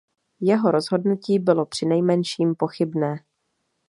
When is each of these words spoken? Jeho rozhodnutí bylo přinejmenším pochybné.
Jeho 0.39 0.71
rozhodnutí 0.71 1.39
bylo 1.39 1.65
přinejmenším 1.65 2.55
pochybné. 2.55 3.17